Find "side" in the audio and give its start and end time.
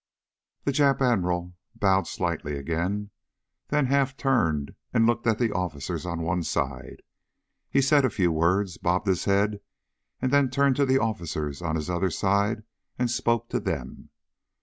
6.41-7.03, 12.09-12.63